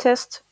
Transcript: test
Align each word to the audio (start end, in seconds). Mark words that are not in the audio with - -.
test 0.00 0.42